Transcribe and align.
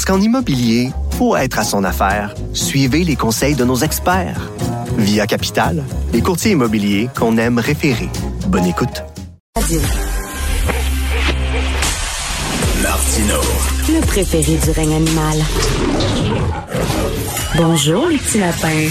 Parce 0.00 0.16
qu'en 0.16 0.24
immobilier, 0.24 0.92
pour 1.18 1.36
être 1.36 1.58
à 1.58 1.62
son 1.62 1.84
affaire, 1.84 2.34
suivez 2.54 3.04
les 3.04 3.16
conseils 3.16 3.54
de 3.54 3.66
nos 3.66 3.76
experts. 3.76 4.50
Via 4.96 5.26
Capital, 5.26 5.84
les 6.14 6.22
courtiers 6.22 6.52
immobiliers 6.52 7.10
qu'on 7.14 7.36
aime 7.36 7.58
référer. 7.58 8.08
Bonne 8.46 8.64
écoute. 8.64 9.04
Martino. 12.82 13.40
le 13.90 14.06
préféré 14.06 14.56
du 14.56 14.70
règne 14.70 14.94
animal. 14.94 15.38
Bonjour 17.58 18.08
les 18.08 18.16
petits 18.16 18.38
lapins. 18.38 18.88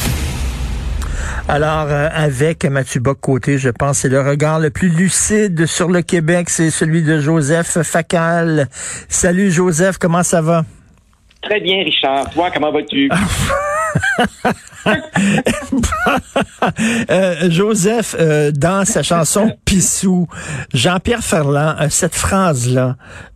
Alors, 1.47 1.88
euh, 1.89 2.09
avec 2.13 2.66
Mathieu 2.66 2.99
Bock-Côté, 2.99 3.57
je 3.57 3.69
pense 3.69 3.97
c'est 3.97 4.09
le 4.09 4.21
regard 4.21 4.59
le 4.59 4.69
plus 4.69 4.89
lucide 4.89 5.66
sur 5.66 5.89
le 5.89 6.03
Québec, 6.03 6.52
c'est 6.52 6.69
celui 6.69 7.02
de 7.02 7.19
Joseph 7.19 7.81
Facal. 7.81 8.67
Salut 9.07 9.49
Joseph, 9.49 9.97
comment 9.97 10.21
ça 10.21 10.44
va? 10.44 10.66
Très 11.41 11.59
bien, 11.59 11.84
Richard. 11.84 12.29
Toi, 12.31 12.52
comment 12.52 12.71
vas-tu? 12.71 13.09
Euh, 17.09 17.50
Joseph, 17.50 18.16
euh, 18.19 18.52
dans 18.52 18.86
sa 18.86 19.03
chanson 19.03 19.52
Pissou, 19.66 20.28
Jean-Pierre 20.73 21.23
Ferland, 21.23 21.75
euh, 21.80 21.89
cette 21.89 22.16
phrase-là, 22.16 22.95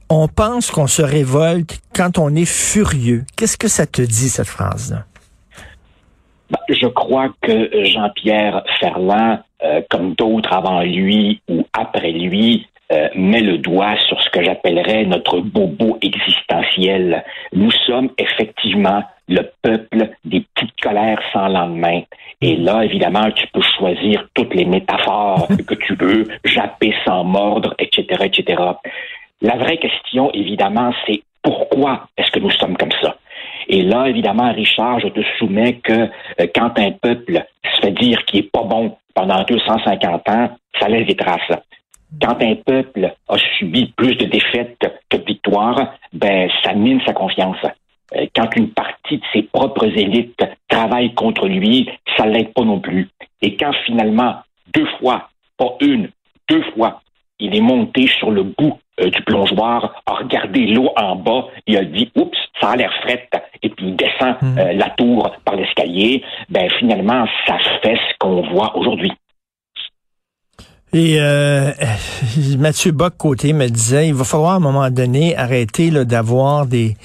on 0.10 0.28
pense 0.28 0.72
qu'on 0.72 0.88
se 0.88 1.02
révolte 1.02 1.80
quand 1.96 2.18
on 2.18 2.36
est 2.36 2.46
furieux. 2.50 3.24
Qu'est-ce 3.36 3.58
que 3.58 3.68
ça 3.68 3.86
te 3.86 4.02
dit, 4.02 4.30
cette 4.30 4.48
phrase-là? 4.48 5.06
Ben, 6.50 6.60
je 6.70 6.88
crois 6.88 7.30
que 7.42 7.84
Jean-Pierre 7.86 8.64
Ferland, 8.80 9.40
euh, 9.64 9.82
comme 9.90 10.14
d'autres 10.14 10.54
avant 10.54 10.82
lui 10.82 11.42
ou 11.50 11.66
après 11.74 12.12
lui, 12.12 12.68
euh, 12.94 13.10
met 13.16 13.42
le 13.42 13.58
doigt 13.58 13.96
sur 14.08 14.22
ce 14.22 14.30
que 14.30 14.44
j'appellerais 14.44 15.06
notre 15.06 15.40
bobo 15.40 15.98
existentiel. 16.02 17.24
Nous 17.52 17.72
sommes 17.72 18.10
effectivement 18.18 19.04
le 19.28 19.42
peuple 19.62 20.10
des 20.26 20.46
petites 20.54 20.80
colères 20.82 21.22
sans 21.32 21.48
lendemain. 21.48 22.02
Et 22.42 22.56
là, 22.56 22.84
évidemment, 22.84 23.32
tu 23.32 23.48
peux 23.48 23.62
choisir 23.78 24.28
toutes 24.34 24.54
les 24.54 24.66
métaphores 24.66 25.48
que 25.68 25.76
tu 25.76 25.96
veux, 25.96 26.28
japper 26.46 26.94
sans 27.06 27.24
mordre, 27.24 27.74
etc., 27.80 28.06
etc. 28.26 28.62
La 29.42 29.56
vraie 29.56 29.78
question, 29.78 30.32
évidemment, 30.34 30.94
c'est 31.08 31.24
pourquoi 31.42 32.08
est-ce 32.18 32.32
que 32.32 32.40
nous 32.40 32.52
sommes 32.52 32.78
comme 32.78 32.92
ça? 33.02 33.18
Et 33.68 33.82
là, 33.82 34.08
évidemment, 34.08 34.52
Richard, 34.52 35.00
je 35.00 35.08
te 35.08 35.22
soumets 35.38 35.76
que 35.78 35.94
euh, 35.94 36.48
quand 36.54 36.78
un 36.78 36.92
peuple 36.92 37.44
se 37.64 37.82
fait 37.82 37.92
dire 37.92 38.24
qu'il 38.26 38.42
est 38.42 38.52
pas 38.52 38.64
bon 38.64 38.98
pendant 39.16 39.44
250 39.44 40.30
ans, 40.30 40.50
ça 40.80 40.88
laisse 40.88 41.08
des 41.08 41.16
traces. 41.16 41.60
Quand 42.22 42.42
un 42.42 42.56
peuple 42.56 43.14
a 43.28 43.38
subi 43.58 43.94
plus 43.96 44.16
de 44.16 44.26
défaites 44.26 44.78
que 45.10 45.18
de 45.18 45.24
victoires, 45.24 45.94
ben, 46.14 46.50
ça 46.64 46.74
mine 46.74 47.02
sa 47.06 47.14
confiance. 47.14 47.58
Euh, 48.16 48.26
Quand 48.36 48.56
une 48.56 48.70
partie 48.70 49.18
de 49.18 49.24
ses 49.34 49.44
propres 49.44 49.86
élites 49.86 50.44
travaille 50.70 51.14
contre 51.14 51.48
lui, 51.48 51.90
ça 52.18 52.26
l'aide 52.26 52.54
pas 52.54 52.64
non 52.64 52.80
plus. 52.80 53.10
Et 53.42 53.56
quand 53.56 53.74
finalement, 53.86 54.36
deux 54.74 54.88
fois, 55.00 55.30
pas 55.58 55.76
une, 55.82 56.10
deux 56.50 56.64
fois, 56.76 57.02
il 57.40 57.56
est 57.56 57.62
monté 57.62 58.08
sur 58.08 58.32
le 58.32 58.44
bout 58.44 58.80
euh, 59.02 59.10
du 59.10 59.22
plongeoir, 59.24 60.02
a 60.06 60.14
regardé 60.14 60.68
l'eau 60.68 60.92
en 60.96 61.16
bas, 61.16 61.48
il 61.66 61.78
a 61.78 61.84
dit 61.84 62.12
oups, 62.16 62.38
ça 62.62 62.72
a 62.72 62.76
l'air 62.76 62.94
fret, 63.02 63.28
et 63.64 63.70
puis 63.70 63.88
il 63.88 63.96
descend 63.96 64.36
euh, 64.44 64.74
la 64.74 64.90
tour 64.92 65.36
par 65.44 65.56
l'escalier, 65.56 66.24
ben 66.50 66.70
finalement, 66.78 67.26
ça 67.48 67.58
fait 67.82 67.96
ce 67.96 68.18
qu'on 68.20 68.42
voit 68.42 68.78
aujourd'hui. 68.78 69.12
Et 70.94 71.20
euh, 71.20 71.72
Mathieu 72.60 72.92
Bock-Côté 72.92 73.52
me 73.54 73.68
disait, 73.68 74.10
il 74.10 74.14
va 74.14 74.24
falloir 74.24 74.52
à 74.52 74.56
un 74.58 74.60
moment 74.60 74.90
donné 74.92 75.36
arrêter 75.36 75.90
d'avoir 75.90 76.68
des, 76.68 76.96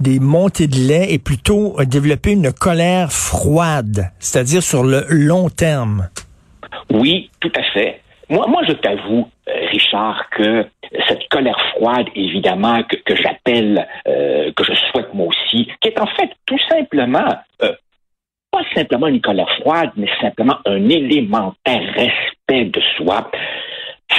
des 0.00 0.20
montées 0.20 0.66
de 0.66 0.76
lait 0.76 1.12
et 1.12 1.18
plutôt 1.18 1.80
euh, 1.80 1.86
développer 1.86 2.32
une 2.32 2.52
colère 2.52 3.10
froide, 3.10 4.10
c'est-à-dire 4.18 4.62
sur 4.62 4.82
le 4.82 5.06
long 5.08 5.48
terme. 5.48 6.08
Oui, 6.90 7.30
tout 7.40 7.52
à 7.56 7.62
fait. 7.72 8.02
Moi, 8.28 8.60
je 8.68 8.72
t'avoue, 8.74 9.26
euh, 9.48 9.52
Richard, 9.70 10.28
que 10.30 10.66
cette 11.08 11.26
colère 11.30 11.58
froide, 11.74 12.06
évidemment, 12.14 12.82
que, 12.82 13.16
j'appelle, 13.16 13.86
euh, 14.06 14.52
que 14.54 14.64
je 14.64 14.74
souhaite 14.74 15.14
moi 15.14 15.28
aussi, 15.28 15.68
qui 15.80 15.88
est 15.88 15.98
en 15.98 16.06
fait 16.06 16.30
tout 16.44 16.58
simplement, 16.68 17.34
euh, 17.62 17.72
pas 18.50 18.62
simplement 18.74 19.06
une 19.06 19.20
colère 19.20 19.50
froide, 19.60 19.90
mais 19.96 20.08
simplement 20.20 20.58
un 20.66 20.88
élémentaire 20.88 21.94
respect 21.94 22.64
de 22.66 22.80
soi, 22.96 23.30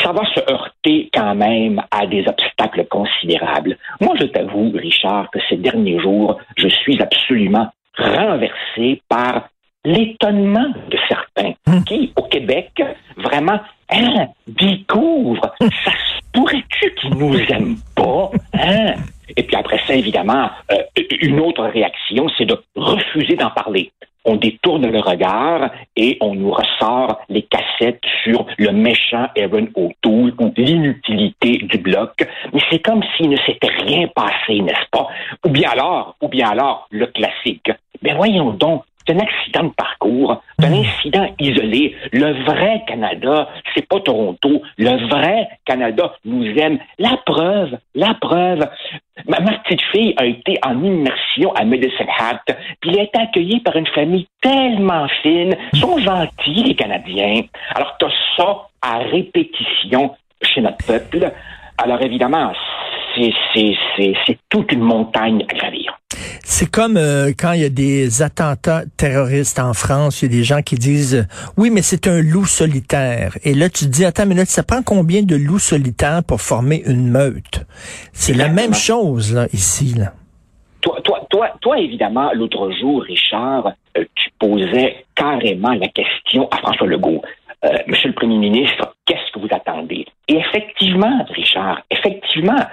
ça 0.04 0.12
va 0.12 0.24
se 0.34 0.40
heurter 0.52 1.10
quand 1.14 1.36
même 1.36 1.82
à 1.92 2.06
des 2.06 2.26
obstacles 2.28 2.86
considérables. 2.86 3.78
Moi, 4.00 4.16
je 4.20 4.26
t'avoue, 4.26 4.72
Richard, 4.74 5.30
que 5.32 5.40
ces 5.50 5.58
derniers 5.58 6.00
jours, 6.00 6.40
je 6.58 6.68
suis 6.68 7.02
absolument 7.02 7.70
renversé 7.98 9.02
par 9.10 9.50
l'étonnement 9.84 10.68
de 10.90 10.98
certains 11.08 11.54
qui, 11.86 12.14
au 12.16 12.24
Québec, 12.24 12.72
vraiment 13.18 13.60
hein, 13.90 14.28
découvrent. 14.48 15.54
Ça 15.60 15.92
se 15.92 16.20
pourrait-tu 16.34 16.94
qu'ils 16.96 17.16
nous 17.16 17.38
aiment 17.50 17.78
pas? 17.96 18.30
Hein? 18.54 18.94
Et 19.36 19.44
puis 19.44 19.56
après 19.56 19.80
ça, 19.86 19.96
évidemment, 19.96 20.50
euh, 20.72 21.02
une 21.22 21.40
autre 21.40 21.64
réaction, 21.66 22.28
c'est 22.38 22.46
de 22.46 22.58
refuser 22.76 23.36
d'en 23.36 23.52
parler. 23.52 23.92
On 24.26 24.36
détourne 24.36 24.88
le 24.88 25.00
regard 25.00 25.72
et 25.96 26.18
on 26.22 26.36
nous 26.36 26.52
ressort 26.52 27.22
les 27.30 27.44
cassettes 27.44 28.04
sur 28.24 28.46
le 28.58 28.72
méchant 28.72 29.28
Aaron 29.38 29.68
O'Toole 29.76 30.34
ou 30.40 30.54
l'inutilité 30.58 31.58
du 31.58 31.78
bloc. 31.78 32.28
Mais 32.54 32.60
c'est 32.70 32.80
comme 32.80 33.02
s'il 33.16 33.30
ne 33.30 33.38
s'était 33.38 33.72
rien 33.86 34.08
passé, 34.08 34.60
n'est-ce 34.60 34.90
pas? 34.92 35.08
Ou 35.46 35.50
bien 35.50 35.70
alors, 35.72 36.16
ou 36.22 36.28
bien 36.28 36.50
alors, 36.50 36.88
le 36.92 37.08
classique. 37.08 37.72
Mais 38.02 38.14
voyons 38.14 38.52
donc, 38.52 38.84
c'est 39.10 39.16
un 39.16 39.20
accident 39.20 39.64
de 39.64 39.74
parcours, 39.74 40.44
c'est 40.60 40.68
un 40.68 40.74
incident 40.74 41.28
isolé. 41.40 41.96
Le 42.12 42.44
vrai 42.44 42.84
Canada, 42.88 43.50
c'est 43.74 43.88
pas 43.88 44.00
Toronto. 44.02 44.62
Le 44.78 45.08
vrai 45.08 45.48
Canada 45.66 46.14
nous 46.26 46.46
aime. 46.46 46.78
La 47.00 47.18
preuve, 47.26 47.78
la 47.96 48.14
preuve. 48.14 48.68
Ma, 49.28 49.38
petite 49.60 49.82
fille 49.92 50.14
a 50.18 50.26
été 50.26 50.58
en 50.66 50.84
immersion 50.84 51.54
à 51.54 51.64
Medicine 51.66 52.08
Hat, 52.20 52.42
puis 52.80 52.92
elle 52.92 53.00
a 53.00 53.04
été 53.04 53.20
accueillie 53.20 53.60
par 53.60 53.76
une 53.76 53.88
famille 53.88 54.28
tellement 54.42 55.08
fine. 55.22 55.56
Ils 55.74 55.80
sont 55.80 55.98
gentils, 56.00 56.64
les 56.64 56.76
Canadiens. 56.76 57.42
Alors, 57.76 57.96
t'as 58.00 58.12
ça 58.38 58.68
à 58.82 59.00
répétition 59.00 60.16
chez 60.42 60.62
notre 60.62 60.86
peuple. 60.86 61.32
Alors, 61.78 62.02
évidemment, 62.02 62.54
c'est, 63.54 64.38
toute 64.50 64.72
une 64.72 64.82
montagne 64.82 65.46
à 65.50 65.54
gravir. 65.54 65.98
C'est 66.44 66.70
comme 66.70 66.98
euh, 66.98 67.32
quand 67.38 67.54
il 67.54 67.62
y 67.62 67.66
a 67.66 67.70
des 67.70 68.22
attentats 68.22 68.84
terroristes 68.98 69.60
en 69.60 69.74
France, 69.74 70.22
il 70.22 70.32
y 70.32 70.36
a 70.36 70.38
des 70.40 70.44
gens 70.44 70.62
qui 70.62 70.76
disent 70.76 71.16
euh, 71.16 71.52
oui, 71.58 71.70
mais 71.70 71.82
c'est 71.82 72.08
un 72.08 72.22
loup 72.22 72.46
solitaire. 72.46 73.38
Et 73.44 73.54
là, 73.54 73.70
tu 73.70 73.86
te 73.86 73.90
dis 73.90 74.06
attends, 74.06 74.26
mais 74.26 74.36
là, 74.36 74.46
ça 74.46 74.64
prend 74.64 74.82
combien 74.84 75.22
de 75.22 75.36
loups 75.36 75.60
solitaires 75.60 76.22
pour 76.28 76.42
former 76.42 76.82
une 76.86 77.10
meute? 77.10 77.66
C'est 78.14 78.34
la 78.34 78.50
même 78.50 78.74
chose 78.74 79.34
là 79.34 79.48
ici. 79.54 79.94
Là. 79.98 80.14
Toi, 80.82 81.00
toi, 81.04 81.28
toi, 81.30 81.50
toi, 81.62 81.78
évidemment, 81.80 82.32
l'autre 82.34 82.72
jour, 82.72 83.04
Richard, 83.04 83.74
euh, 83.98 84.06
tu 84.16 84.30
posais 84.40 85.06
carrément 85.16 85.74
la 85.74 85.88
question 85.88 86.48
à 86.52 86.58
François 86.58 86.88
Legault. 86.88 87.22
Euh, 87.66 87.74
Monsieur 87.88 88.10
le 88.10 88.16
Premier 88.16 88.38
ministre, 88.38 88.96
qu'est-ce 89.06 89.32
que 89.34 89.40
vous 89.40 89.54
attendez? 89.54 90.06
Et 90.30 90.36
effectivement, 90.36 91.26
Richard, 91.30 91.82
effectivement, 91.92 92.66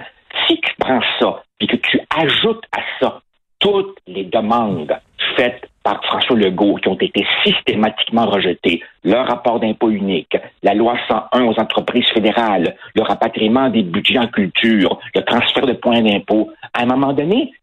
si 0.47 0.59
tu 0.61 0.73
prends 0.79 1.01
ça 1.19 1.43
et 1.59 1.67
que 1.67 1.75
tu 1.77 1.99
ajoutes 2.15 2.63
à 2.71 2.81
ça 2.99 3.21
toutes 3.59 3.97
les 4.07 4.25
demandes 4.25 4.95
faites 5.35 5.67
par 5.83 6.03
François 6.03 6.35
Legault 6.35 6.75
qui 6.75 6.89
ont 6.89 6.97
été 6.97 7.25
systématiquement 7.45 8.25
rejetées, 8.25 8.83
le 9.03 9.17
rapport 9.17 9.59
d'impôt 9.59 9.89
unique, 9.89 10.37
la 10.63 10.73
loi 10.73 10.97
101 11.07 11.43
aux 11.45 11.59
entreprises 11.59 12.07
fédérales, 12.13 12.75
le 12.93 13.03
rapatriement 13.03 13.69
des 13.69 13.83
budgets 13.83 14.19
en 14.19 14.27
culture, 14.27 14.99
le 15.15 15.21
transfert 15.21 15.65
de 15.65 15.73
points 15.73 16.01
d'impôt, 16.01 16.51
à 16.73 16.83
un 16.83 16.85
moment 16.85 17.13
donné, 17.13 17.53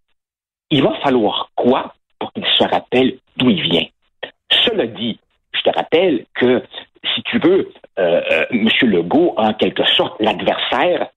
il 0.71 0.83
va 0.83 0.95
falloir 1.03 1.51
quoi 1.55 1.95
pour 2.19 2.33
qu'il 2.33 2.47
se 2.47 2.65
rappelle 2.65 3.19
d'où 3.37 3.51
il 3.51 3.63
vient? 3.63 3.87
Cela 4.51 4.87
dit, 4.87 5.19
je 5.53 5.61
te 5.61 5.77
rappelle 5.77 6.25
que, 6.35 6.63
si 7.15 7.23
tu 7.25 7.39
veux, 7.39 7.71
euh, 7.99 8.23
euh, 8.31 8.47
M. 8.51 8.69
Legault 8.83 9.35
en 9.37 9.53
quelque 9.53 9.85
sorte 9.85 10.21
l'adversaire 10.21 11.09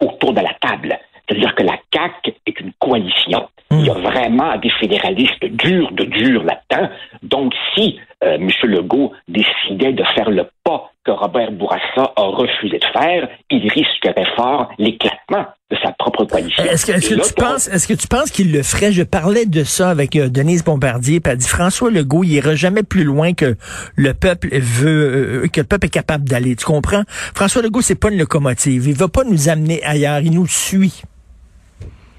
autour 0.00 0.32
de 0.32 0.40
la 0.40 0.54
table. 0.60 0.98
C'est-à-dire 1.28 1.54
que 1.54 1.62
la 1.62 1.78
CAQ 1.92 2.34
est 2.46 2.60
une 2.60 2.72
coalition. 2.78 3.48
Il 3.72 3.84
y 3.84 3.90
a 3.90 3.94
vraiment 3.94 4.56
des 4.58 4.70
fédéralistes 4.70 5.44
durs 5.44 5.90
de 5.90 6.04
durs 6.04 6.44
là-dedans. 6.44 6.88
Donc, 7.22 7.52
si 7.74 7.98
euh, 8.22 8.36
M. 8.36 8.48
Legault 8.62 9.12
décidait 9.26 9.92
de 9.92 10.04
faire 10.14 10.30
le 10.30 10.48
pas 10.62 10.85
que 11.06 11.12
Robert 11.12 11.52
Bourassa 11.52 12.12
a 12.16 12.22
refusé 12.22 12.78
de 12.78 12.86
faire, 12.92 13.28
il 13.50 13.70
risquerait 13.70 14.26
fort 14.34 14.68
l'éclatement 14.78 15.46
de 15.70 15.76
sa 15.82 15.92
propre 15.92 16.24
coalition. 16.24 16.64
Est-ce 16.64 16.84
que, 16.84 16.92
est-ce 16.92 17.14
que 17.14 17.26
tu 17.28 17.34
penses, 17.34 17.68
est-ce 17.68 17.86
que 17.86 17.94
tu 17.94 18.08
penses 18.08 18.30
qu'il 18.30 18.52
le 18.52 18.62
ferait? 18.62 18.90
Je 18.92 19.04
parlais 19.04 19.46
de 19.46 19.62
ça 19.62 19.90
avec 19.90 20.16
euh, 20.16 20.28
Denise 20.28 20.64
Bombardier, 20.64 21.20
puis 21.20 21.32
elle 21.32 21.38
dit 21.38 21.48
François 21.48 21.90
Legault, 21.90 22.24
il 22.24 22.32
ira 22.32 22.54
jamais 22.56 22.82
plus 22.82 23.04
loin 23.04 23.34
que 23.34 23.56
le 23.94 24.14
peuple 24.14 24.48
veut, 24.52 25.44
euh, 25.44 25.48
que 25.48 25.60
le 25.60 25.66
peuple 25.66 25.86
est 25.86 25.90
capable 25.90 26.28
d'aller. 26.28 26.56
Tu 26.56 26.64
comprends? 26.64 27.02
François 27.08 27.62
Legault, 27.62 27.82
c'est 27.82 27.98
pas 27.98 28.10
une 28.10 28.18
locomotive. 28.18 28.88
Il 28.88 28.94
va 28.94 29.08
pas 29.08 29.22
nous 29.24 29.48
amener 29.48 29.82
ailleurs. 29.84 30.20
Il 30.20 30.32
nous 30.32 30.46
suit. 30.46 31.02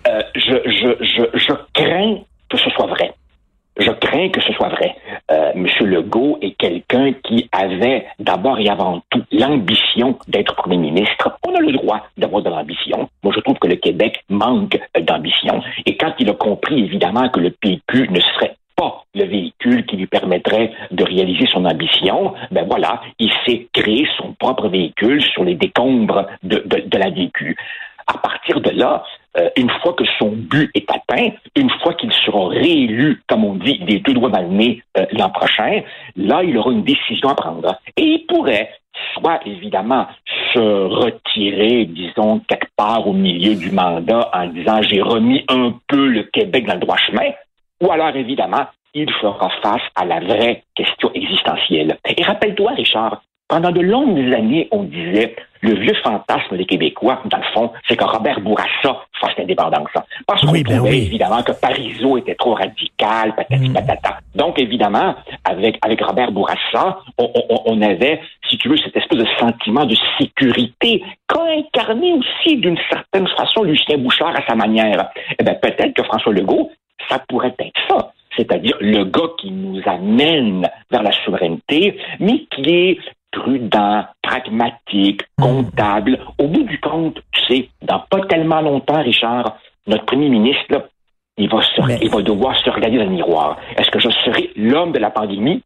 Euh, 0.07 0.21
je, 0.35 0.55
je, 0.65 1.05
je, 1.05 1.37
je 1.37 1.53
crains 1.73 2.19
que 2.49 2.57
ce 2.57 2.69
soit 2.69 2.87
vrai. 2.87 3.13
Je 3.79 3.91
crains 3.91 4.29
que 4.29 4.41
ce 4.41 4.53
soit 4.53 4.69
vrai. 4.69 4.95
Euh, 5.31 5.51
Monsieur 5.55 5.85
Legault 5.85 6.39
est 6.41 6.57
quelqu'un 6.57 7.13
qui 7.23 7.47
avait 7.51 8.07
d'abord 8.19 8.59
et 8.59 8.69
avant 8.69 9.01
tout 9.09 9.23
l'ambition 9.31 10.17
d'être 10.27 10.55
Premier 10.55 10.77
ministre. 10.77 11.37
On 11.47 11.53
a 11.53 11.59
le 11.59 11.73
droit 11.73 12.01
d'avoir 12.17 12.41
de 12.41 12.49
l'ambition. 12.49 13.09
Moi, 13.23 13.33
je 13.35 13.39
trouve 13.41 13.59
que 13.59 13.67
le 13.67 13.75
Québec 13.75 14.23
manque 14.29 14.79
d'ambition. 14.99 15.61
Et 15.85 15.95
quand 15.95 16.13
il 16.19 16.29
a 16.29 16.33
compris, 16.33 16.83
évidemment, 16.85 17.29
que 17.29 17.39
le 17.39 17.51
PQ 17.51 18.09
ne 18.09 18.19
serait 18.19 18.55
pas 18.75 19.03
le 19.15 19.25
véhicule 19.25 19.85
qui 19.85 19.97
lui 19.97 20.07
permettrait 20.07 20.71
de 20.91 21.03
réaliser 21.03 21.47
son 21.47 21.65
ambition, 21.65 22.33
ben 22.51 22.65
voilà, 22.67 23.01
il 23.19 23.31
s'est 23.45 23.67
créé 23.73 24.07
son 24.17 24.33
propre 24.33 24.69
véhicule 24.69 25.21
sur 25.21 25.43
les 25.43 25.55
décombres 25.55 26.27
de, 26.43 26.63
de, 26.65 26.97
la 26.97 27.09
DQ. 27.09 27.57
À 28.05 28.17
partir 28.19 28.61
de 28.61 28.69
là, 28.69 29.03
euh, 29.39 29.49
une 29.55 29.69
fois 29.81 29.93
que 29.93 30.03
son 30.17 30.29
but 30.29 30.71
est 30.73 30.89
atteint, 30.89 31.29
une 31.55 31.69
fois 31.81 31.93
qu'il 31.93 32.11
sera 32.11 32.47
réélu, 32.49 33.21
comme 33.27 33.45
on 33.45 33.55
dit, 33.55 33.79
des 33.79 33.99
deux 33.99 34.13
doigts 34.13 34.31
le 34.41 34.47
nez 34.47 34.83
euh, 34.97 35.05
l'an 35.11 35.29
prochain, 35.29 35.81
là, 36.15 36.43
il 36.43 36.57
aura 36.57 36.71
une 36.71 36.83
décision 36.83 37.29
à 37.29 37.35
prendre. 37.35 37.79
Et 37.95 38.03
il 38.03 38.25
pourrait 38.25 38.71
soit 39.13 39.39
évidemment 39.45 40.07
se 40.53 40.59
retirer, 40.59 41.85
disons, 41.85 42.39
quelque 42.47 42.69
part 42.75 43.07
au 43.07 43.13
milieu 43.13 43.55
du 43.55 43.71
mandat 43.71 44.29
en 44.33 44.47
disant 44.47 44.81
j'ai 44.81 45.01
remis 45.01 45.43
un 45.49 45.73
peu 45.87 46.07
le 46.07 46.23
Québec 46.23 46.65
dans 46.65 46.73
le 46.73 46.79
droit 46.79 46.97
chemin, 46.97 47.31
ou 47.81 47.91
alors 47.91 48.15
évidemment, 48.15 48.65
il 48.93 49.11
fera 49.21 49.49
face 49.61 49.81
à 49.95 50.05
la 50.05 50.19
vraie 50.19 50.63
question 50.75 51.11
existentielle. 51.13 51.97
Et 52.17 52.23
rappelle-toi, 52.23 52.71
Richard, 52.71 53.21
pendant 53.47 53.71
de 53.71 53.81
longues 53.81 54.33
années, 54.33 54.67
on 54.71 54.83
disait 54.83 55.35
le 55.61 55.73
vieux 55.73 55.95
fantasme 56.03 56.55
des 56.55 56.65
Québécois, 56.65 57.19
dans 57.25 57.37
le 57.37 57.43
fond, 57.53 57.71
c'est 57.87 57.95
que 57.95 58.03
Robert 58.03 58.39
Bourassa 58.41 59.01
fasse 59.19 59.35
l'indépendance. 59.37 59.89
Parce 60.27 60.41
qu'on 60.41 60.51
Oui, 60.51 60.63
ben 60.63 60.75
trouvait 60.75 60.91
oui. 60.91 61.03
évidemment 61.07 61.41
que 61.41 61.51
Parizeau 61.51 62.17
était 62.17 62.35
trop 62.35 62.53
radical, 62.53 63.33
patati 63.35 63.69
Mm. 63.69 63.73
patata. 63.73 64.19
Donc 64.35 64.59
évidemment, 64.59 65.15
avec 65.43 65.79
avec 65.83 65.99
Robert 66.03 66.31
Bourassa, 66.31 66.99
on, 67.17 67.31
on- 67.49 67.61
on 67.65 67.81
avait, 67.81 68.21
si 68.47 68.57
tu 68.59 68.69
veux, 68.69 68.77
cette 68.77 68.95
espèce 68.95 69.17
de 69.17 69.27
sentiment 69.39 69.85
de 69.85 69.95
sécurité 70.19 71.03
qu'a 71.27 71.41
incarné 71.57 72.13
aussi 72.13 72.57
d'une 72.57 72.77
certaine 72.89 73.27
façon 73.29 73.63
Lucien 73.63 73.97
Bouchard 73.97 74.35
à 74.35 74.45
sa 74.47 74.53
manière. 74.55 75.09
Eh 75.39 75.43
bien, 75.43 75.55
peut-être 75.55 75.93
que 75.93 76.03
François 76.03 76.33
Legault, 76.33 76.71
ça 77.09 77.19
pourrait 77.27 77.55
être 77.59 77.79
ça 77.87 78.11
c'est-à-dire 78.35 78.77
le 78.81 79.03
gars 79.05 79.29
qui 79.39 79.49
nous 79.49 79.81
amène 79.87 80.69
vers 80.91 81.01
la 81.01 81.11
souveraineté, 81.25 81.97
mais 82.19 82.45
qui 82.51 82.69
est 82.69 82.99
prudent, 83.37 84.05
pragmatique, 84.21 85.21
comptable. 85.39 86.19
Au 86.39 86.47
bout 86.47 86.63
du 86.63 86.79
compte, 86.79 87.21
tu 87.31 87.45
sais, 87.45 87.69
dans 87.81 87.99
pas 88.09 88.21
tellement 88.27 88.61
longtemps, 88.61 89.01
Richard, 89.01 89.57
notre 89.85 90.05
premier 90.05 90.29
ministre, 90.29 90.65
là, 90.69 90.83
il 91.37 91.49
va, 91.49 91.61
se, 91.61 91.81
Mais- 91.85 91.99
il 92.01 92.09
va 92.09 92.21
devoir 92.21 92.57
se 92.57 92.69
regarder 92.69 92.97
dans 92.97 93.03
le 93.05 93.11
miroir. 93.11 93.57
Est-ce 93.77 93.91
que 93.91 93.99
je 93.99 94.09
serai 94.09 94.49
l'homme 94.55 94.91
de 94.91 94.99
la 94.99 95.11
pandémie? 95.11 95.61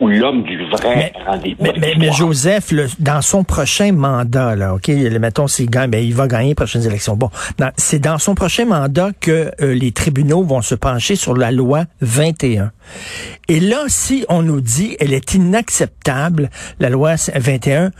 Ou 0.00 0.08
l'homme 0.08 0.42
du 0.42 0.58
vrai 0.70 1.12
rendez-vous 1.24 1.62
Mais, 1.62 1.72
mais- 1.78 1.94
mais? 1.96 2.12
Joseph, 2.12 2.72
le- 2.72 2.88
dans 2.98 3.22
son 3.22 3.44
prochain 3.44 3.92
mandat, 3.92 4.56
là, 4.56 4.74
OK, 4.74 4.88
le- 4.88 5.18
mettons, 5.20 5.46
s'il 5.46 5.70
gagne, 5.70 5.88
ben, 5.90 6.02
il 6.04 6.12
va 6.12 6.26
gagner 6.26 6.48
les 6.48 6.54
prochaines 6.56 6.84
élections. 6.84 7.16
Bon, 7.16 7.30
dans- 7.58 7.70
c'est 7.76 8.00
dans 8.00 8.18
son 8.18 8.34
prochain 8.34 8.64
mandat 8.64 9.10
que 9.20 9.52
euh, 9.60 9.72
les 9.72 9.92
tribunaux 9.92 10.42
vont 10.42 10.62
se 10.62 10.74
pencher 10.74 11.14
sur 11.14 11.36
la 11.36 11.52
loi 11.52 11.84
21. 12.00 12.72
Et 13.48 13.60
là, 13.60 13.84
si 13.86 14.24
on 14.28 14.42
nous 14.42 14.60
dit 14.60 14.96
elle 14.98 15.12
est 15.12 15.34
inacceptable, 15.34 16.50
la 16.80 16.90
loi 16.90 17.14
21, 17.36 17.92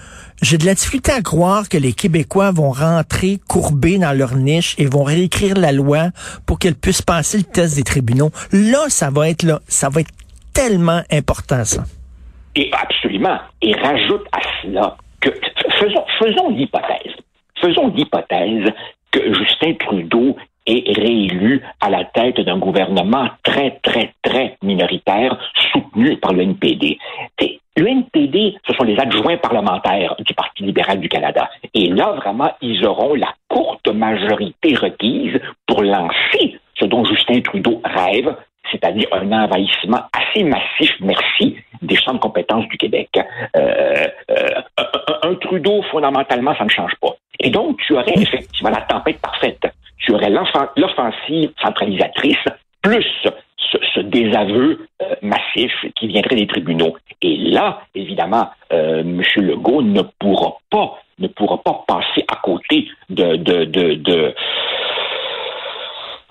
j'ai 0.42 0.58
de 0.58 0.66
la 0.66 0.74
difficulté 0.74 1.12
à 1.12 1.22
croire 1.22 1.68
que 1.68 1.78
les 1.78 1.92
Québécois 1.92 2.50
vont 2.50 2.72
rentrer 2.72 3.38
courbés 3.46 3.98
dans 3.98 4.12
leur 4.12 4.34
niche 4.34 4.74
et 4.78 4.86
vont 4.86 5.04
réécrire 5.04 5.56
la 5.56 5.70
loi 5.70 6.08
pour 6.44 6.58
qu'elle 6.58 6.74
puisse 6.74 7.02
passer 7.02 7.38
le 7.38 7.44
test 7.44 7.76
des 7.76 7.84
tribunaux. 7.84 8.32
Là, 8.50 8.86
ça 8.88 9.10
va 9.10 9.28
être 9.30 9.44
là, 9.44 9.60
ça 9.68 9.88
va 9.90 10.00
être 10.00 10.10
tellement 10.54 11.02
important, 11.10 11.64
ça. 11.64 11.84
Et 12.54 12.70
absolument. 12.72 13.38
Et 13.60 13.74
rajoute 13.74 14.24
à 14.32 14.40
cela 14.62 14.96
que 15.20 15.30
faisons, 16.18 16.50
l'hypothèse. 16.50 17.14
Faisons 17.60 17.88
l'hypothèse 17.88 18.72
que 19.10 19.34
Justin 19.34 19.74
Trudeau 19.74 20.36
est 20.66 20.96
réélu 20.96 21.62
à 21.80 21.90
la 21.90 22.04
tête 22.04 22.40
d'un 22.40 22.58
gouvernement 22.58 23.28
très, 23.42 23.78
très, 23.82 24.14
très 24.22 24.56
minoritaire 24.62 25.36
soutenu 25.72 26.16
par 26.16 26.32
le 26.32 26.42
NPD. 26.42 26.98
Le 27.76 27.88
NPD, 27.88 28.56
ce 28.68 28.74
sont 28.74 28.84
les 28.84 28.98
adjoints 28.98 29.36
parlementaires 29.36 30.14
du 30.20 30.32
Parti 30.32 30.62
libéral 30.62 31.00
du 31.00 31.08
Canada. 31.08 31.50
Et 31.74 31.88
là, 31.88 32.12
vraiment, 32.12 32.52
ils 32.62 32.86
auront 32.86 33.14
la 33.14 33.34
courte 33.48 33.88
majorité 33.88 34.76
requise 34.76 35.40
pour 35.66 35.82
lancer 35.82 36.58
ce 36.78 36.84
dont 36.84 37.04
Justin 37.04 37.40
Trudeau 37.40 37.80
rêve, 37.84 38.34
c'est-à-dire 38.74 39.06
un 39.12 39.30
envahissement 39.30 40.02
assez 40.12 40.42
massif, 40.42 40.90
merci, 41.00 41.56
des 41.80 41.96
champs 41.96 42.14
de 42.14 42.18
compétences 42.18 42.66
du 42.68 42.76
Québec. 42.76 43.08
Euh, 43.56 44.06
euh, 44.30 44.82
un, 45.22 45.34
Trudeau, 45.36 45.82
fondamentalement, 45.90 46.54
ça 46.56 46.64
ne 46.64 46.70
change 46.70 46.94
pas. 47.00 47.14
Et 47.40 47.50
donc, 47.50 47.78
tu 47.86 47.94
aurais 47.94 48.14
effectivement 48.16 48.70
la 48.70 48.82
tempête 48.82 49.20
parfaite. 49.20 49.62
Tu 49.98 50.12
aurais 50.12 50.30
l'offensive 50.30 51.50
centralisatrice, 51.62 52.44
plus 52.82 53.06
ce, 53.94 54.00
désaveu 54.00 54.86
euh, 55.02 55.14
massif 55.22 55.72
qui 55.96 56.06
viendrait 56.08 56.36
des 56.36 56.46
tribunaux. 56.46 56.96
Et 57.22 57.36
là, 57.36 57.80
évidemment, 57.94 58.50
M. 58.70 59.22
Legault 59.36 59.82
ne 59.82 60.02
pourra 60.18 60.56
pas 60.70 60.98
ne 61.20 61.28
pourra 61.28 61.58
pas 61.62 61.84
passer 61.86 62.24
à 62.26 62.36
côté 62.42 62.88
de, 63.08 63.36
de 63.36 64.34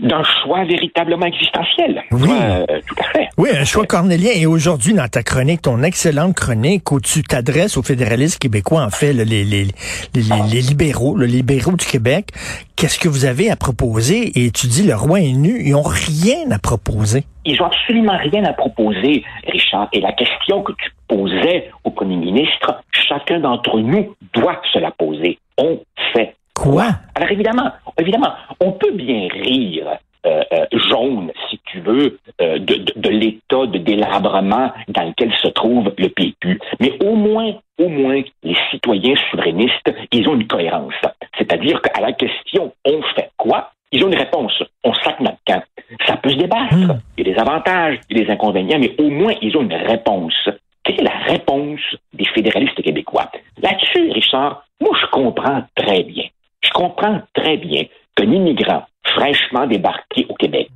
d'un 0.04 0.22
choix 0.24 0.66
véritablement 0.66 1.26
existentiel. 1.26 2.04
Oui. 2.12 2.30
Euh, 2.30 2.66
tout 2.86 2.95
à 3.00 3.04
fait. 3.12 3.30
Oui, 3.38 3.50
un 3.57 3.64
choix 3.64 3.86
cornélien. 3.86 4.31
Et 4.36 4.45
aujourd'hui, 4.45 4.94
dans 4.94 5.07
ta 5.07 5.24
chronique, 5.24 5.62
ton 5.62 5.81
excellente 5.81 6.36
chronique, 6.36 6.92
où 6.92 7.00
tu 7.00 7.24
t'adresses 7.24 7.78
aux 7.78 7.83
fédéralistes 7.83 8.40
québécois, 8.40 8.83
en 8.83 8.90
fait, 8.90 9.14
les, 9.14 9.26
les, 9.26 9.45
les, 9.45 10.62
libéraux, 10.62 11.18
les 11.18 11.28
libéraux 11.28 11.72
du 11.72 11.86
Québec, 11.86 12.28
qu'est-ce 12.76 13.00
que 13.00 13.07
vous 13.07 13.26
avez 13.26 13.50
à 13.50 13.56
proposer? 13.56 14.44
Et 14.44 14.52
tu 14.52 14.68
dis, 14.68 14.86
le 14.86 14.95
roi 14.95 15.22
est 15.22 15.31
nu, 15.31 15.64
ils 15.66 15.74
ont 15.74 15.81
rien 15.81 16.52
à 16.52 16.60
proposer. 16.60 17.24
Ils 17.45 17.62
ont 17.62 17.66
absolument 17.66 18.18
rien 18.18 18.44
à 18.44 18.54
proposer, 18.54 19.24
Richard. 19.48 19.88
Et 19.94 20.02
la 20.02 20.12
question 20.12 20.64
que 20.64 20.74
tu 20.74 20.92
posais 21.07 21.72
au 21.86 21.92
premier 21.92 22.18
ministre, 22.18 22.81
chacun 22.92 23.40
d'entre 23.40 23.80
nous 23.80 24.14
doit 24.33 24.62
se 24.72 24.80
la 24.80 24.92
poser. 24.92 25.40
On 25.57 25.80
fait 26.14 26.36
Quoi? 26.56 26.86
Alors 27.16 27.31
évidemment, 27.31 27.72
évidemment, 28.00 28.33
on 28.60 28.72
peut 28.74 28.92
bien 28.92 29.28
rire 29.31 29.98
euh, 30.26 30.42
euh, 30.54 30.66
jaune, 30.90 31.31
si 31.50 31.60
tu 31.66 31.81
veux, 31.81 32.18
euh, 32.42 32.57
de, 32.60 32.76
de- 32.76 32.94
de 32.95 33.10
l'état 33.10 33.66
de 33.66 33.78
délabrement 33.78 34.72
dans 34.88 35.04
lequel 35.04 35.33
se 35.42 35.50
trouve 35.50 35.92
le 35.98 36.07
PQ. 36.10 36.60
Mais 36.80 36.94
au 37.04 37.16
moins, 37.16 37.54
au 37.80 37.90
moins, 37.90 38.22
les 38.44 38.56
citoyens 38.72 39.16
souverainistes, 39.31 39.92
ils 40.14 40.28
ont 40.30 40.36
une 40.36 40.48
cohérence. 40.48 40.94
C'est-à-dire 41.38 41.81
qu'à 41.81 42.00
la 42.00 42.14
question 42.14 42.72
on 42.86 43.02
fait 43.16 43.31
quoi, 43.38 43.72
ils 43.92 44.04
ont 44.04 44.07
une 44.07 44.18
réponse. 44.18 44.64
On 44.83 44.94
sac 44.94 45.19
notre 45.19 45.38
camp. 45.45 45.62
Ça 46.07 46.16
peut 46.18 46.30
se 46.30 46.36
débattre. 46.38 46.74
Hmm. 46.76 47.00
Il 47.18 47.28
y 47.28 47.30
a 47.31 47.33
des 47.33 47.40
avantages, 47.40 48.00
il 48.10 48.18
y 48.18 48.22
a 48.22 48.26
des 48.26 48.31
inconvénients, 48.31 48.80
mais 48.80 48.95
au 49.00 49.10
moins, 49.10 49.33
ils 49.42 49.56
ont 49.57 49.62
une 49.64 49.74
réponse. 49.74 50.50
Quelle 50.83 51.02
est 51.02 51.04
la 51.04 51.18
réponse 51.33 51.80
des 52.14 52.26
fédéralistes 52.26 52.81
québécois? 52.81 53.30
Là-dessus, 53.62 54.10
Richard, 54.12 54.64
moi, 54.81 54.92
je 55.00 55.06
comprends 55.07 55.64
très 55.76 56.04
bien. 56.04 56.26
Comprends 56.73 57.21
très 57.33 57.57
bien 57.57 57.83
qu'un 58.15 58.31
immigrant 58.31 58.83
fraîchement 59.03 59.68
débarqué 59.68 60.25
au 60.30 60.33
Québec, 60.35 60.69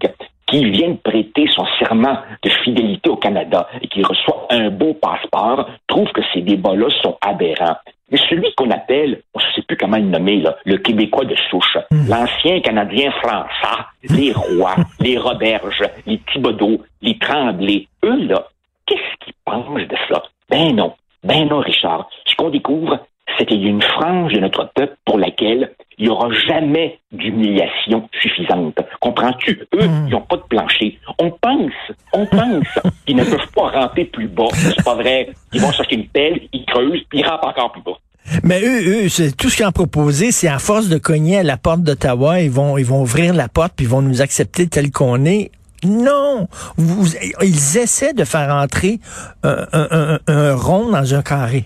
qui 0.47 0.63
vient 0.69 0.91
de 0.91 0.97
prêter 0.97 1.45
son 1.53 1.65
serment 1.79 2.17
de 2.41 2.49
fidélité 2.63 3.09
au 3.09 3.17
Canada 3.17 3.67
et 3.81 3.87
qui 3.87 4.01
reçoit 4.01 4.47
un 4.49 4.69
beau 4.69 4.93
passeport, 4.93 5.69
trouve 5.87 6.09
que 6.11 6.21
ces 6.33 6.41
débats-là 6.41 6.87
sont 7.01 7.17
aberrants. 7.21 7.77
Mais 8.09 8.17
celui 8.29 8.53
qu'on 8.55 8.71
appelle, 8.71 9.21
on 9.33 9.39
ne 9.39 9.53
sait 9.53 9.61
plus 9.63 9.75
comment 9.75 9.97
le 9.97 10.03
nommer, 10.03 10.37
là, 10.37 10.55
le 10.65 10.77
Québécois 10.77 11.25
de 11.25 11.35
souche, 11.49 11.77
l'ancien 11.91 12.61
Canadien 12.61 13.11
français, 13.11 13.83
les 14.03 14.31
Rois, 14.31 14.75
les 15.01 15.17
Roberges, 15.17 15.83
les 16.05 16.19
Thibodeau, 16.31 16.81
les 17.01 17.17
Tremblay, 17.17 17.87
eux, 18.05 18.27
là, 18.27 18.47
qu'est-ce 18.85 19.25
qu'ils 19.25 19.33
pensent 19.43 19.87
de 19.87 19.97
ça? 20.07 20.23
Ben 20.49 20.73
non. 20.73 20.93
Ben 21.23 21.49
non, 21.49 21.59
Richard. 21.59 22.07
Ce 22.25 22.35
qu'on 22.35 22.49
découvre, 22.49 22.99
c'est 23.37 23.45
qu'il 23.45 23.61
y 23.61 23.65
a 23.65 23.69
une 23.69 23.81
frange 23.81 24.33
de 24.33 24.39
notre 24.39 24.71
peuple 24.73 24.95
pour 25.05 25.17
laquelle 25.19 25.71
il 25.99 26.05
n'y 26.05 26.09
aura 26.09 26.29
jamais 26.47 26.99
d'humiliation 27.11 28.07
suffisante. 28.21 28.77
Comprends-tu? 28.99 29.59
Eux, 29.75 29.87
Hmm. 29.87 30.05
ils 30.07 30.11
n'ont 30.11 30.21
pas 30.21 30.37
de 30.37 30.43
plancher. 30.43 30.99
On 31.19 31.31
pense, 31.31 31.71
on 32.13 32.25
pense 32.25 32.65
qu'ils 33.05 33.15
ne 33.15 33.23
peuvent 33.23 33.51
pas 33.55 33.69
ramper 33.69 34.05
plus 34.05 34.27
bas. 34.27 34.45
C'est 34.53 34.83
pas 34.83 34.95
vrai. 34.95 35.29
Ils 35.53 35.61
vont 35.61 35.71
chercher 35.71 35.95
une 35.95 36.07
pelle, 36.07 36.41
ils 36.53 36.65
creusent, 36.65 37.01
puis 37.09 37.19
ils 37.19 37.25
rampent 37.25 37.43
encore 37.45 37.71
plus 37.71 37.81
bas. 37.81 37.97
Mais 38.43 38.61
eux, 38.61 39.05
eux, 39.05 39.09
c'est 39.09 39.35
tout 39.35 39.49
ce 39.49 39.55
qu'ils 39.55 39.65
ont 39.65 39.71
proposé, 39.71 40.31
c'est 40.31 40.49
à 40.49 40.59
force 40.59 40.89
de 40.89 40.97
cogner 40.97 41.39
à 41.39 41.43
la 41.43 41.57
porte 41.57 41.81
d'Ottawa, 41.81 42.41
ils 42.41 42.51
vont, 42.51 42.77
ils 42.77 42.85
vont 42.85 43.01
ouvrir 43.01 43.33
la 43.33 43.47
porte 43.47 43.73
puis 43.75 43.85
ils 43.85 43.89
vont 43.89 44.01
nous 44.01 44.21
accepter 44.21 44.67
tel 44.67 44.91
qu'on 44.91 45.23
est. 45.25 45.51
Non, 45.85 46.47
Vous- 46.77 47.07
ils 47.41 47.77
essaient 47.77 48.13
de 48.13 48.23
faire 48.25 48.53
entrer 48.53 48.99
un, 49.43 49.65
un- 49.71 49.87
un- 49.91 50.19
un 50.27 50.55
rond 50.55 50.89
dans 50.91 51.13
un 51.13 51.21
carré. 51.21 51.65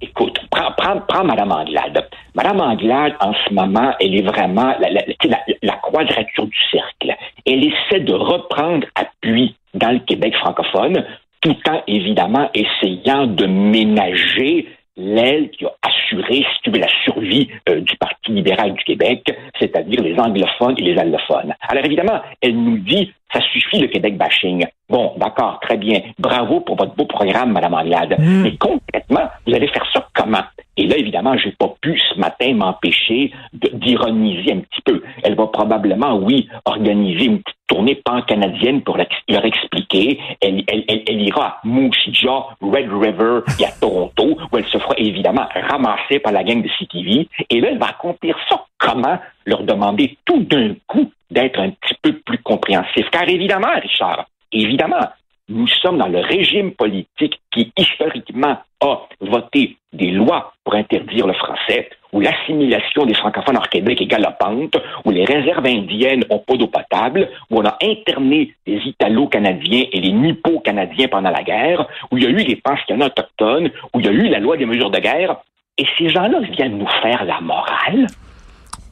Écoute, 0.00 0.38
prends, 0.50 0.72
prends, 0.76 1.00
prends 1.06 1.24
Mme 1.24 1.52
Anglade. 1.52 2.08
Mme 2.34 2.60
Anglade, 2.60 3.14
en 3.20 3.32
ce 3.34 3.52
moment, 3.52 3.92
elle 4.00 4.14
est 4.14 4.22
vraiment 4.22 4.74
la, 4.80 5.76
quadrature 5.76 6.46
du 6.46 6.58
cercle. 6.70 7.14
Elle 7.46 7.64
essaie 7.64 8.00
de 8.00 8.14
reprendre 8.14 8.86
appui 8.94 9.54
dans 9.74 9.90
le 9.90 9.98
Québec 10.00 10.34
francophone, 10.36 11.04
tout 11.42 11.56
en, 11.68 11.82
évidemment, 11.86 12.50
essayant 12.54 13.26
de 13.26 13.46
ménager 13.46 14.68
l'aile 14.96 15.50
qui 15.50 15.66
a 15.66 15.72
assuré, 16.10 16.44
si 16.54 16.62
tu 16.62 16.70
veux, 16.70 16.78
la 16.78 16.88
survie 17.04 17.48
euh, 17.68 17.80
du 17.80 17.96
Parti 17.96 18.32
libéral 18.32 18.74
du 18.74 18.84
Québec, 18.84 19.34
c'est-à-dire 19.58 20.02
les 20.02 20.18
anglophones 20.18 20.74
et 20.78 20.82
les 20.82 20.98
allophones. 20.98 21.54
Alors 21.68 21.84
évidemment, 21.84 22.20
elle 22.40 22.56
nous 22.56 22.78
dit, 22.78 23.12
ça 23.32 23.40
suffit 23.40 23.78
le 23.80 23.88
Québec 23.88 24.16
bashing. 24.16 24.66
Bon, 24.88 25.12
d'accord, 25.16 25.60
très 25.60 25.76
bien. 25.76 26.00
Bravo 26.18 26.60
pour 26.60 26.76
votre 26.76 26.94
beau 26.94 27.04
programme, 27.04 27.52
Madame 27.52 27.74
Anglade. 27.74 28.16
Mm. 28.18 28.42
Mais 28.42 28.56
concrètement, 28.56 29.28
vous 29.46 29.54
allez 29.54 29.68
faire 29.68 29.86
ça 29.92 30.08
comment? 30.14 30.42
Et 30.76 30.86
là, 30.86 30.96
évidemment, 30.96 31.36
j'ai 31.36 31.52
pas 31.52 31.72
pu 31.80 31.98
ce 31.98 32.18
matin 32.18 32.54
m'empêcher 32.54 33.32
d'ironiser 33.52 34.52
un 34.52 34.60
petit 34.60 34.82
peu. 34.84 35.02
Elle 35.22 35.36
va 35.36 35.46
probablement, 35.46 36.16
oui, 36.16 36.48
organiser 36.64 37.26
une 37.26 37.42
petite 37.42 37.59
tournée 37.70 37.94
pan-canadienne 37.94 38.82
pour 38.82 38.96
leur 38.96 39.44
expliquer. 39.44 40.18
Elle, 40.40 40.64
elle, 40.66 40.84
elle, 40.88 41.02
elle 41.06 41.22
ira 41.22 41.46
à 41.46 41.60
Moose 41.64 41.96
Jaw, 42.12 42.46
Red 42.60 42.90
River 42.92 43.40
et 43.60 43.64
à 43.64 43.70
Toronto, 43.80 44.36
où 44.52 44.58
elle 44.58 44.66
se 44.66 44.78
fera 44.78 44.94
évidemment 44.98 45.46
ramasser 45.54 46.18
par 46.18 46.32
la 46.32 46.42
gang 46.42 46.62
de 46.62 46.68
CTV. 46.68 47.28
Et 47.48 47.60
là, 47.60 47.68
elle 47.70 47.78
va 47.78 47.90
accomplir 47.90 48.36
ça 48.48 48.64
comment? 48.76 49.18
Leur 49.46 49.62
demander 49.62 50.18
tout 50.24 50.42
d'un 50.42 50.74
coup 50.88 51.12
d'être 51.30 51.60
un 51.60 51.70
petit 51.70 51.94
peu 52.02 52.12
plus 52.12 52.38
compréhensif? 52.38 53.08
Car 53.10 53.28
évidemment, 53.28 53.72
Richard, 53.80 54.26
évidemment, 54.52 55.08
nous 55.50 55.66
sommes 55.66 55.98
dans 55.98 56.08
le 56.08 56.20
régime 56.20 56.72
politique 56.72 57.40
qui, 57.50 57.72
historiquement, 57.76 58.58
a 58.80 58.96
voté 59.20 59.76
des 59.92 60.12
lois 60.12 60.54
pour 60.64 60.74
interdire 60.74 61.26
le 61.26 61.32
français, 61.34 61.90
où 62.12 62.20
l'assimilation 62.20 63.04
des 63.04 63.14
francophones 63.14 63.56
hors 63.56 63.68
Québec 63.68 64.00
est 64.00 64.06
galopante, 64.06 64.76
où 65.04 65.10
les 65.10 65.24
réserves 65.24 65.66
indiennes 65.66 66.24
ont 66.30 66.38
pas 66.38 66.56
d'eau 66.56 66.68
potable, 66.68 67.28
où 67.50 67.58
on 67.58 67.64
a 67.64 67.76
interné 67.82 68.54
les 68.66 68.78
Italo-Canadiens 68.78 69.84
et 69.92 70.00
les 70.00 70.12
Nippo-Canadiens 70.12 71.08
pendant 71.08 71.30
la 71.30 71.42
guerre, 71.42 71.86
où 72.10 72.16
il 72.16 72.24
y 72.24 72.26
a 72.26 72.30
eu 72.30 72.44
les 72.44 72.56
pensionnats 72.56 73.06
autochtones, 73.06 73.70
où 73.92 74.00
il 74.00 74.06
y 74.06 74.08
a 74.08 74.12
eu 74.12 74.28
la 74.28 74.38
loi 74.38 74.56
des 74.56 74.66
mesures 74.66 74.90
de 74.90 74.98
guerre. 74.98 75.36
Et 75.76 75.84
ces 75.98 76.08
gens-là 76.08 76.40
viennent 76.40 76.78
nous 76.78 76.88
faire 77.02 77.24
la 77.24 77.40
morale? 77.40 78.06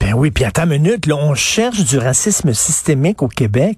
Ben 0.09 0.15
oui, 0.15 0.31
puis 0.31 0.45
attends 0.45 0.63
une 0.63 0.81
minute, 0.81 1.05
là, 1.05 1.17
on 1.17 1.35
cherche 1.35 1.85
du 1.85 1.99
racisme 1.99 2.55
systémique 2.55 3.23
au 3.23 3.29
Québec. 3.29 3.77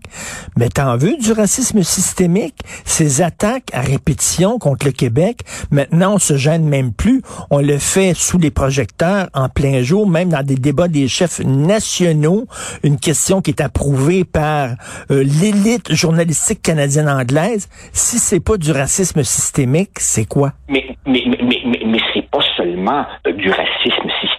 Mais 0.56 0.68
t'en 0.68 0.96
veux 0.96 1.16
du 1.16 1.32
racisme 1.32 1.82
systémique? 1.82 2.54
Ces 2.84 3.20
attaques 3.20 3.64
à 3.72 3.80
répétition 3.80 4.60
contre 4.60 4.86
le 4.86 4.92
Québec, 4.92 5.40
maintenant, 5.72 6.14
on 6.14 6.18
se 6.20 6.36
gêne 6.36 6.68
même 6.68 6.92
plus. 6.92 7.22
On 7.50 7.58
le 7.58 7.78
fait 7.78 8.14
sous 8.14 8.38
les 8.38 8.52
projecteurs, 8.52 9.28
en 9.34 9.48
plein 9.48 9.82
jour, 9.82 10.08
même 10.08 10.28
dans 10.28 10.44
des 10.44 10.54
débats 10.54 10.86
des 10.86 11.08
chefs 11.08 11.40
nationaux. 11.40 12.46
Une 12.84 13.00
question 13.00 13.40
qui 13.40 13.50
est 13.50 13.60
approuvée 13.60 14.22
par 14.22 14.76
euh, 15.10 15.24
l'élite 15.24 15.92
journalistique 15.92 16.62
canadienne-anglaise. 16.62 17.68
Si 17.92 18.20
c'est 18.20 18.38
pas 18.38 18.56
du 18.56 18.70
racisme 18.70 19.24
systémique, 19.24 19.98
c'est 19.98 20.26
quoi? 20.26 20.52
Mais, 20.68 20.96
mais, 21.06 21.24
mais, 21.26 21.38
mais, 21.42 21.80
mais, 21.84 21.98
c'est 22.14 22.30
pas 22.30 22.44
seulement 22.56 23.04
euh, 23.26 23.32
du 23.32 23.50
racisme 23.50 24.10
systémique, 24.20 24.29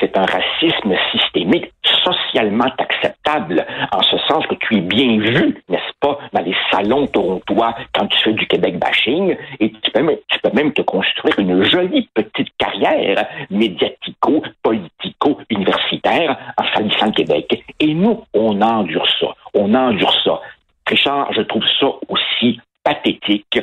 c'est 0.00 0.16
un 0.16 0.24
racisme 0.24 0.94
systémique 1.12 1.70
socialement 2.04 2.70
acceptable, 2.78 3.66
en 3.92 4.02
ce 4.02 4.16
sens 4.28 4.46
que 4.46 4.54
tu 4.56 4.76
es 4.76 4.80
bien 4.80 5.18
vu, 5.18 5.62
n'est-ce 5.68 5.92
pas, 6.00 6.18
dans 6.32 6.42
les 6.42 6.56
salons 6.70 7.06
torontois 7.06 7.74
quand 7.94 8.06
tu 8.06 8.18
fais 8.18 8.32
du 8.32 8.46
Québec 8.46 8.78
bashing, 8.78 9.36
et 9.60 9.70
tu 9.70 9.90
peux 9.92 10.02
même, 10.02 10.16
tu 10.28 10.38
peux 10.40 10.50
même 10.52 10.72
te 10.72 10.82
construire 10.82 11.38
une 11.38 11.62
jolie 11.64 12.08
petite 12.14 12.48
carrière 12.58 13.26
médiatico-politico-universitaire 13.50 16.36
en 16.56 16.64
salissant 16.74 17.06
le 17.06 17.12
Québec. 17.12 17.64
Et 17.80 17.94
nous, 17.94 18.24
on 18.34 18.60
endure 18.60 19.08
ça. 19.20 19.28
On 19.54 19.72
endure 19.74 20.14
ça. 20.24 20.40
Richard, 20.86 21.32
je 21.32 21.40
trouve 21.42 21.64
ça 21.78 21.86
aussi 22.08 22.60
pathétique 22.82 23.60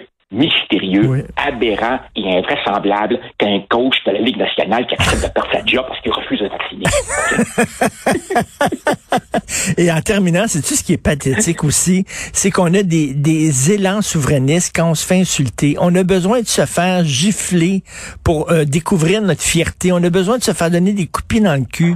Oui. 1.08 1.24
aberrant 1.36 2.00
et 2.16 2.38
invraisemblable 2.38 3.20
qu'un 3.38 3.60
coach 3.70 3.96
de 4.06 4.12
la 4.12 4.20
Ligue 4.20 4.38
nationale 4.38 4.86
qui 4.88 4.94
accepte 4.96 5.24
de 5.24 5.30
perdre 5.30 5.50
sa 5.52 5.66
job 5.66 5.86
parce 5.88 6.00
qu'il 6.02 6.12
refuse 6.12 6.40
de 6.40 6.48
vacciner. 6.48 6.86
Et 9.78 9.92
en 9.92 10.02
terminant, 10.02 10.46
c'est 10.48 10.62
tout 10.62 10.76
ce 10.76 10.84
qui 10.84 10.94
est 10.94 10.98
pathétique 11.04 11.64
aussi, 11.64 12.04
c'est 12.08 12.52
qu'on 12.52 12.74
a 12.74 12.84
des, 12.84 13.14
des 13.14 13.74
élans 13.74 14.02
souverainistes 14.02 14.76
quand 14.76 14.90
on 14.90 14.96
se 14.96 15.06
fait 15.06 15.20
insulter. 15.22 15.76
On 15.80 15.94
a 15.96 16.04
besoin 16.04 16.42
de 16.42 16.48
se 16.48 16.66
faire 16.66 17.04
gifler 17.04 17.84
pour 18.24 18.52
euh, 18.52 18.66
découvrir 18.66 19.22
notre 19.22 19.42
fierté. 19.42 19.92
On 19.92 20.04
a 20.04 20.10
besoin 20.10 20.38
de 20.38 20.44
se 20.44 20.52
faire 20.52 20.72
donner 20.72 20.94
des 20.94 21.10
pied 21.28 21.40
dans 21.42 21.56
le 21.56 21.66
cul. 21.66 21.96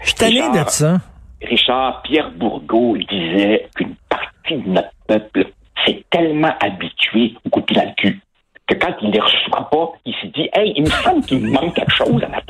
Je 0.00 0.06
suis 0.06 0.14
tanné 0.14 0.40
de 0.40 0.46
Richard. 0.48 0.70
ça. 0.70 1.00
Richard 1.42 2.02
Pierre 2.02 2.30
Bourgault 2.32 2.96
disait 3.10 3.68
qu'une 3.74 3.94
partie 4.08 4.56
de 4.56 4.68
notre 4.68 4.90
peuple 5.06 5.46
s'est 5.84 6.04
tellement 6.10 6.52
habitué 6.60 7.34
au 7.44 7.50
coup 7.50 7.60
de 7.60 7.66
pied 7.66 7.76
dans 7.76 7.84
le 7.84 7.94
cul 7.96 8.20
que 8.68 8.74
quand 8.74 8.92
il 9.02 9.08
ne 9.08 9.12
les 9.14 9.20
reçoit 9.20 9.68
pas, 9.70 9.92
il 10.06 10.14
se 10.22 10.26
dit 10.28 10.48
Hey, 10.54 10.72
il 10.76 10.82
me 10.84 10.90
semble 10.90 11.24
qu'il 11.24 11.40
me 11.40 11.50
manque 11.50 11.74
quelque 11.74 11.92
chose 11.92 12.22
à 12.22 12.28
la 12.28 12.40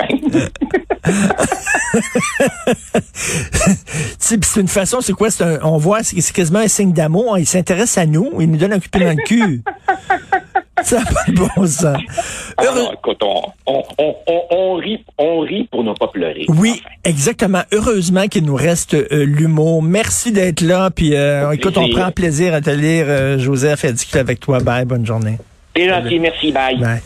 puis 4.38 4.38
c'est 4.42 4.60
une 4.60 4.68
façon, 4.68 5.00
c'est 5.00 5.12
quoi? 5.12 5.28
Un- 5.40 5.58
on 5.62 5.76
voit, 5.78 6.02
c'est 6.02 6.32
quasiment 6.32 6.60
un 6.60 6.68
signe 6.68 6.92
d'amour. 6.92 7.38
Il 7.38 7.46
s'intéresse 7.46 7.98
à 7.98 8.06
nous, 8.06 8.30
il 8.40 8.50
nous 8.50 8.56
donne 8.58 8.72
un 8.72 8.78
coup 8.80 8.86
dans 8.92 9.16
le 9.16 9.22
cul. 9.26 9.62
Ça 10.82 10.98
n'a 10.98 11.04
pas 11.04 11.24
de 11.28 11.32
bon 11.36 11.48
sens. 11.66 11.96
Heureux- 12.60 12.78
Alors, 12.78 12.94
écoute, 12.94 13.18
on, 13.22 13.42
on, 13.66 13.82
on, 13.98 14.14
on, 14.26 14.40
on 14.50 14.74
rit, 14.74 15.04
on 15.16 15.38
rit 15.40 15.68
pour 15.70 15.84
ne 15.84 15.92
pas 15.92 16.08
pleurer. 16.08 16.44
Oui, 16.48 16.72
Enfin. 16.84 16.94
exactement. 17.04 17.62
Heureusement 17.70 18.26
qu'il 18.26 18.44
nous 18.44 18.56
reste 18.56 18.94
euh, 18.94 19.06
l'humour. 19.24 19.80
Merci 19.82 20.32
d'être 20.32 20.60
là. 20.60 20.90
Puis, 20.90 21.14
euh, 21.14 21.52
écoute, 21.52 21.76
on 21.78 21.88
prend 21.88 22.10
plaisir 22.10 22.52
à 22.54 22.60
te 22.60 22.70
lire, 22.70 23.04
euh, 23.06 23.38
Joseph, 23.38 23.84
et 23.84 23.88
à 23.88 23.92
discuter 23.92 24.18
avec 24.18 24.40
toi. 24.40 24.58
Bye, 24.58 24.84
bonne 24.84 25.06
journée. 25.06 25.38
T'es 25.74 25.88
gentil, 25.88 26.18
merci, 26.20 26.52
bye. 26.52 26.76
bye. 26.76 27.02